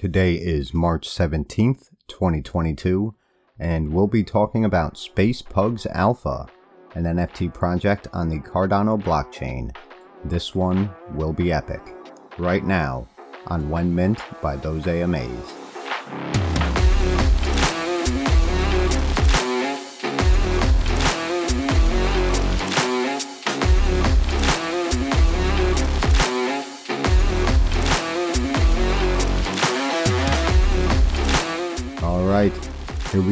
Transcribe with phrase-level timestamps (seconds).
[0.00, 3.14] Today is March 17th, 2022,
[3.58, 6.46] and we'll be talking about Space Pugs Alpha,
[6.94, 9.76] an NFT project on the Cardano blockchain.
[10.24, 11.82] This one will be epic.
[12.38, 13.08] Right now
[13.48, 16.49] on WenMint by Those AMAs.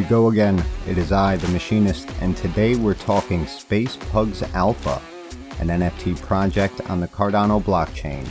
[0.08, 0.64] Go again.
[0.86, 5.02] It is I, the Machinist, and today we're talking Space Pugs Alpha,
[5.60, 8.26] an NFT project on the Cardano blockchain.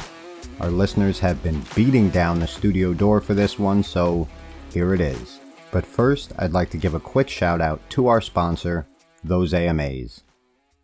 [0.59, 4.27] Our listeners have been beating down the studio door for this one, so
[4.73, 5.40] here it is.
[5.70, 8.88] But first, I'd like to give a quick shout out to our sponsor,
[9.23, 10.23] Those AMAs.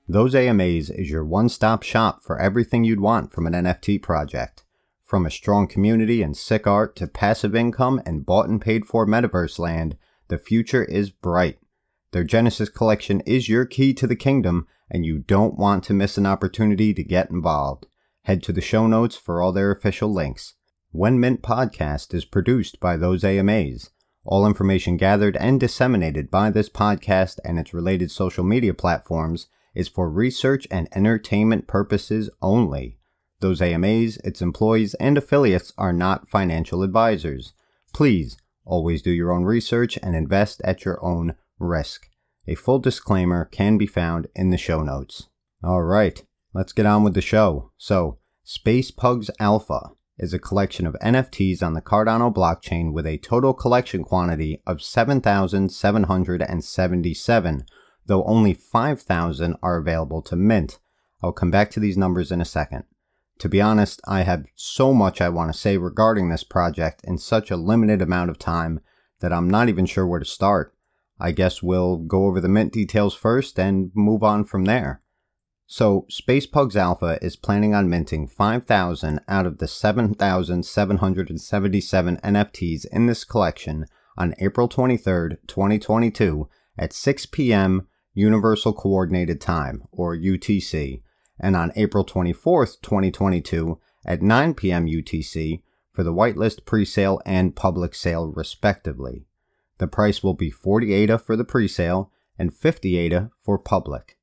[0.07, 4.63] Those AMAs is your one stop shop for everything you'd want from an NFT project.
[5.03, 9.07] From a strong community and sick art to passive income and bought and paid for
[9.07, 9.97] metaverse land,
[10.33, 11.59] the future is bright.
[12.11, 16.17] Their Genesis collection is your key to the kingdom, and you don't want to miss
[16.17, 17.85] an opportunity to get involved.
[18.23, 20.55] Head to the show notes for all their official links.
[20.91, 23.91] WenMint Podcast is produced by those AMAs.
[24.25, 29.87] All information gathered and disseminated by this podcast and its related social media platforms is
[29.87, 32.97] for research and entertainment purposes only.
[33.39, 37.53] Those AMAs, its employees, and affiliates are not financial advisors.
[37.93, 42.09] Please always do your own research and invest at your own risk.
[42.47, 45.27] A full disclaimer can be found in the show notes.
[45.63, 46.21] All right,
[46.53, 47.71] let's get on with the show.
[47.77, 53.19] So, Space Pugs Alpha is a collection of NFTs on the Cardano blockchain with a
[53.19, 57.65] total collection quantity of 7,777,
[58.05, 60.79] though only 5,000 are available to mint.
[61.23, 62.83] I'll come back to these numbers in a second.
[63.43, 67.17] To be honest, I have so much I want to say regarding this project in
[67.17, 68.79] such a limited amount of time
[69.19, 70.73] that I'm not even sure where to start.
[71.19, 75.01] I guess we'll go over the mint details first and move on from there.
[75.67, 83.07] So, Space Pugs Alpha is planning on minting 5,000 out of the 7,777 NFTs in
[83.07, 83.87] this collection
[84.17, 87.89] on April 23, 2022 at 6 p.m.
[88.13, 91.01] Universal Coordinated Time, or UTC,
[91.39, 94.85] and on April 24, 2022 at 9 p.m.
[94.85, 95.61] UTC
[95.91, 99.25] for the whitelist presale and public sale respectively.
[99.77, 104.17] The price will be 40 ADA for the presale and 50 ADA for public.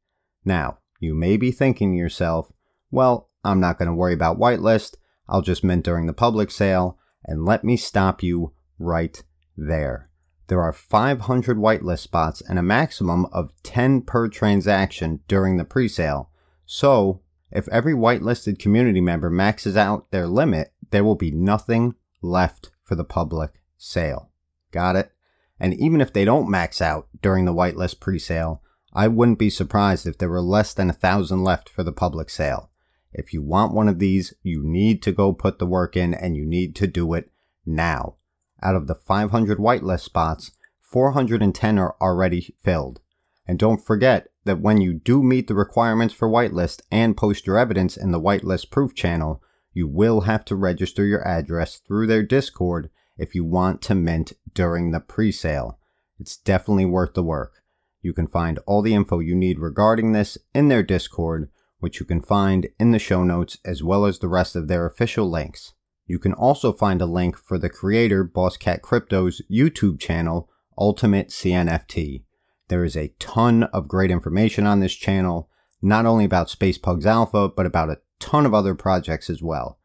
[0.45, 2.53] Now, you may be thinking to yourself,
[2.91, 4.97] well, I'm not going to worry about whitelist,
[5.29, 9.23] I'll just mint during the public sale, and let me stop you right
[9.57, 10.11] there.
[10.49, 16.27] There are 500 whitelist spots and a maximum of 10 per transaction during the presale.
[16.73, 17.21] So,
[17.51, 22.95] if every whitelisted community member maxes out their limit, there will be nothing left for
[22.95, 24.31] the public sale.
[24.71, 25.11] Got it?
[25.59, 28.61] And even if they don't max out during the whitelist presale,
[28.93, 32.31] I wouldn't be surprised if there were less than a thousand left for the public
[32.31, 32.71] sale.
[33.13, 36.37] If you want one of these, you need to go put the work in and
[36.37, 37.33] you need to do it
[37.67, 38.15] now.
[38.63, 40.53] Out of the 500 whitelist spots,
[40.83, 43.01] 410 are already filled.
[43.45, 47.59] And don't forget that when you do meet the requirements for whitelist and post your
[47.59, 49.43] evidence in the whitelist proof channel,
[49.73, 54.33] you will have to register your address through their Discord if you want to mint
[54.55, 55.79] during the pre-sale.
[56.19, 57.63] It's definitely worth the work.
[58.03, 62.07] You can find all the info you need regarding this in their Discord, which you
[62.07, 65.75] can find in the show notes as well as the rest of their official links.
[66.07, 71.29] You can also find a link for the creator Boss Cat Crypto's YouTube channel, Ultimate
[71.29, 72.25] CNFT.
[72.71, 75.51] There is a ton of great information on this channel,
[75.83, 79.81] not only about Space Pugs Alpha, but about a ton of other projects as well.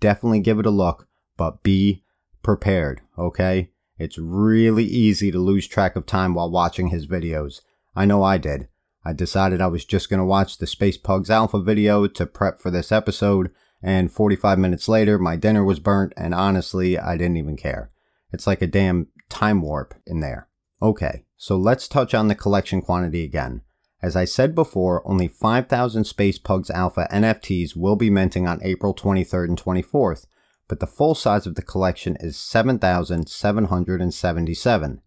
[0.00, 1.06] Definitely give it a look,
[1.36, 2.02] but be
[2.42, 3.70] prepared, okay?
[3.98, 7.60] It's really easy to lose track of time while watching his videos.
[7.94, 8.66] I know I did.
[9.04, 12.58] I decided I was just going to watch the Space Pugs Alpha video to prep
[12.58, 17.36] for this episode, and 45 minutes later, my dinner was burnt, and honestly, I didn't
[17.36, 17.92] even care.
[18.32, 20.48] It's like a damn time warp in there.
[20.82, 23.60] Okay, so let's touch on the collection quantity again.
[24.02, 28.94] As I said before, only 5,000 Space Pugs Alpha NFTs will be minting on April
[28.94, 30.26] 23rd and 24th,
[30.68, 35.00] but the full size of the collection is 7,777.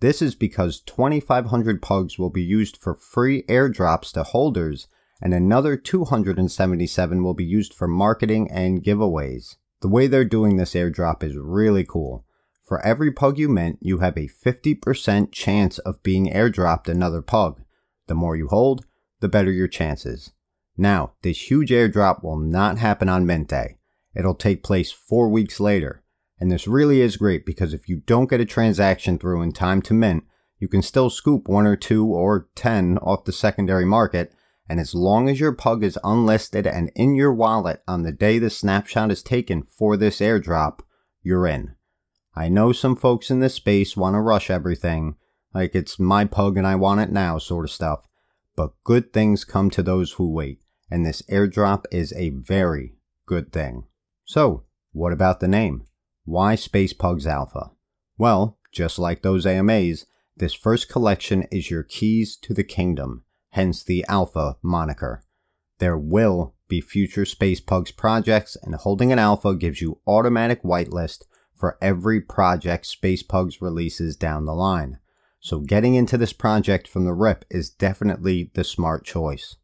[0.00, 4.88] This is because 2,500 pugs will be used for free airdrops to holders,
[5.20, 9.56] and another 277 will be used for marketing and giveaways.
[9.80, 12.24] The way they're doing this airdrop is really cool.
[12.68, 17.62] For every pug you mint, you have a 50% chance of being airdropped another pug.
[18.08, 18.84] The more you hold,
[19.20, 20.32] the better your chances.
[20.76, 23.78] Now, this huge airdrop will not happen on mint day.
[24.14, 26.02] It'll take place four weeks later.
[26.38, 29.80] And this really is great because if you don't get a transaction through in time
[29.82, 30.24] to mint,
[30.58, 34.34] you can still scoop one or two or 10 off the secondary market.
[34.68, 38.38] And as long as your pug is unlisted and in your wallet on the day
[38.38, 40.80] the snapshot is taken for this airdrop,
[41.22, 41.74] you're in.
[42.38, 45.16] I know some folks in this space want to rush everything,
[45.52, 48.06] like it's my pug and I want it now sort of stuff.
[48.54, 52.94] But good things come to those who wait, and this airdrop is a very
[53.26, 53.86] good thing.
[54.24, 54.62] So,
[54.92, 55.88] what about the name?
[56.24, 57.72] Why Space Pugs Alpha?
[58.16, 60.06] Well, just like those AMAs,
[60.36, 65.24] this first collection is your keys to the kingdom, hence the Alpha moniker.
[65.80, 71.24] There will be future Space Pugs projects, and holding an Alpha gives you automatic whitelist
[71.58, 74.98] for every project Space Pugs releases down the line.
[75.40, 79.56] So getting into this project from the rip is definitely the smart choice.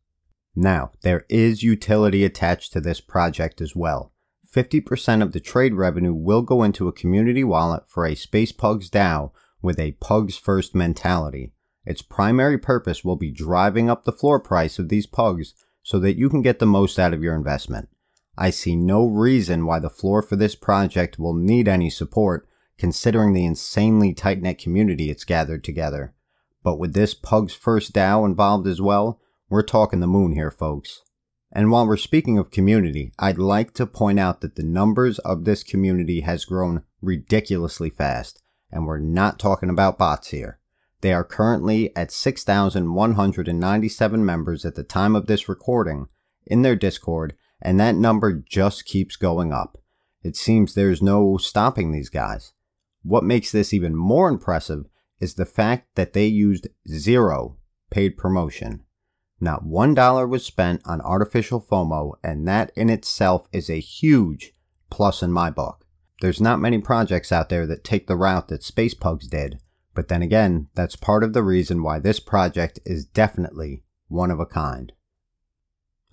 [0.57, 4.13] Now, there is utility attached to this project as well.
[4.55, 8.89] 50% of the trade revenue will go into a community wallet for a Space Pugs
[8.89, 9.33] DAO
[9.63, 11.53] with a pugs first mentality.
[11.85, 16.17] Its primary purpose will be driving up the floor price of these pugs so that
[16.17, 17.89] you can get the most out of your investment.
[18.37, 22.49] I see no reason why the floor for this project will need any support,
[22.79, 26.15] considering the insanely tight knit community it's gathered together.
[26.63, 31.03] But with this Pugs First DAO involved as well, we're talking the moon here, folks.
[31.53, 35.45] And while we're speaking of community, I'd like to point out that the numbers of
[35.45, 38.43] this community has grown ridiculously fast
[38.75, 40.59] and we're not talking about bots here.
[41.01, 46.09] They are currently at 6,197 members at the time of this recording
[46.47, 49.79] in their Discord, and that number just keeps going up.
[50.23, 52.53] It seems there's no stopping these guys.
[53.03, 54.87] What makes this even more impressive
[55.21, 57.59] is the fact that they used zero
[57.91, 58.83] paid promotion.
[59.41, 64.53] Not one dollar was spent on artificial FOMO, and that in itself is a huge
[64.91, 65.87] plus in my book.
[66.21, 69.61] There's not many projects out there that take the route that Space Pugs did,
[69.95, 74.41] but then again, that's part of the reason why this project is definitely one of
[74.41, 74.93] a kind.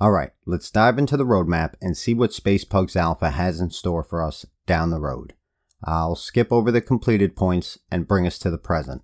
[0.02, 4.04] Alright, let's dive into the roadmap and see what Space Pugs Alpha has in store
[4.04, 5.34] for us down the road.
[5.84, 9.04] I'll skip over the completed points and bring us to the present.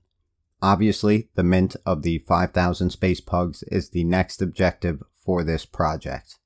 [0.62, 6.40] Obviously, the mint of the 5000 Space Pugs is the next objective for this project.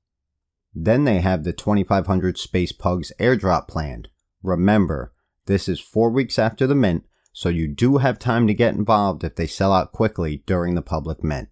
[0.74, 4.08] Then they have the 2500 Space Pugs airdrop planned,
[4.42, 5.12] Remember,
[5.46, 9.24] this is four weeks after the mint, so you do have time to get involved
[9.24, 11.48] if they sell out quickly during the public mint.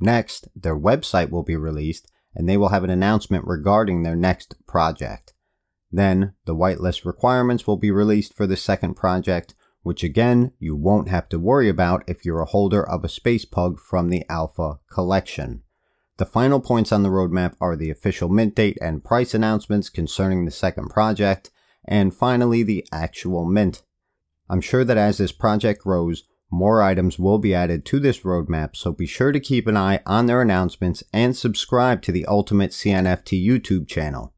[0.00, 4.54] Next, their website will be released and they will have an announcement regarding their next
[4.66, 5.32] project.
[5.92, 11.08] Then, the whitelist requirements will be released for the second project, which again, you won't
[11.08, 14.80] have to worry about if you're a holder of a Space Pug from the Alpha
[14.90, 15.62] collection.
[16.16, 20.44] The final points on the roadmap are the official mint date and price announcements concerning
[20.44, 21.50] the second project,
[21.84, 23.82] and finally the actual mint.
[24.48, 28.76] I'm sure that as this project grows, more items will be added to this roadmap,
[28.76, 32.70] so be sure to keep an eye on their announcements and subscribe to the Ultimate
[32.70, 34.32] CNFT YouTube channel.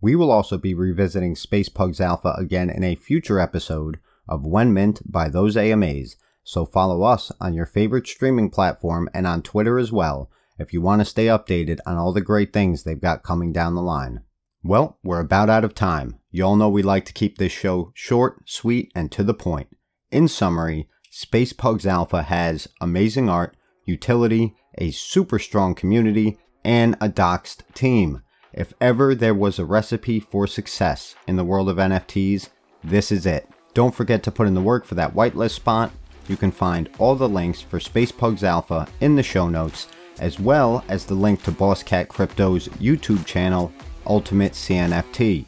[0.00, 5.02] We will also be revisiting Space Pugs Alpha again in a future episode of WenMint
[5.04, 9.92] by those AMAs, so follow us on your favorite streaming platform and on Twitter as
[9.92, 13.52] well if you want to stay updated on all the great things they've got coming
[13.52, 14.22] down the line.
[14.62, 16.20] Well, we're about out of time.
[16.30, 19.68] Y'all know we like to keep this show short, sweet, and to the point.
[20.10, 27.08] In summary, Space Pugs Alpha has amazing art, utility, a super strong community, and a
[27.08, 28.22] doxed team.
[28.52, 32.48] If ever there was a recipe for success in the world of NFTs,
[32.82, 33.48] this is it.
[33.74, 35.92] Don't forget to put in the work for that whitelist spot.
[36.26, 39.86] You can find all the links for Space Pugs Alpha in the show notes,
[40.18, 43.72] as well as the link to Boss Cat Crypto's YouTube channel
[44.04, 45.44] Ultimate CNFT.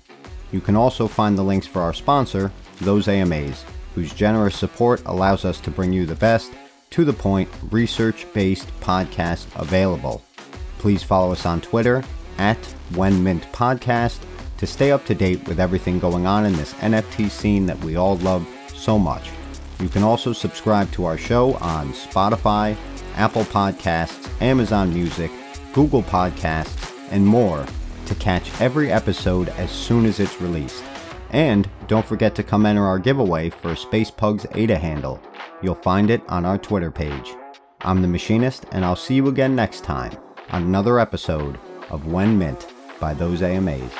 [0.52, 3.64] You can also find the links for our sponsor, Those AMAs,
[3.96, 6.52] whose generous support allows us to bring you the best,
[6.90, 10.22] to the point, research based podcast available.
[10.78, 12.04] Please follow us on Twitter
[12.36, 12.58] at
[12.92, 14.18] WenMint Podcast
[14.58, 17.96] to stay up to date with everything going on in this NFT scene that we
[17.96, 19.30] all love so much.
[19.80, 22.76] You can also subscribe to our show on Spotify,
[23.14, 25.30] Apple Podcasts, Amazon Music,
[25.72, 27.64] Google Podcasts, and more
[28.04, 30.84] to catch every episode as soon as it's released.
[31.30, 35.20] And don't forget to come enter our giveaway for Space Pugs ADA handle.
[35.62, 37.34] You'll find it on our Twitter page.
[37.80, 40.16] I'm the Machinist, and I'll see you again next time
[40.50, 41.58] on another episode
[41.90, 42.66] of WenMint
[42.98, 43.92] by those AMAs.